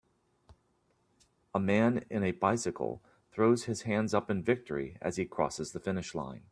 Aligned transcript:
A 1.53 1.59
man 1.59 2.05
in 2.09 2.23
a 2.23 2.31
bicycle 2.31 3.03
throws 3.31 3.65
his 3.65 3.83
hands 3.83 4.15
up 4.15 4.31
in 4.31 4.41
victory 4.41 4.97
as 4.99 5.17
he 5.17 5.25
crosses 5.25 5.73
the 5.73 5.79
finish 5.79 6.15
line. 6.15 6.41